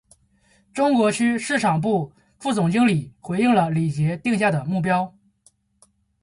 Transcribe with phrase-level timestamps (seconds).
[0.73, 5.15] 中国区市场部副总经理回应了李杰定下的目标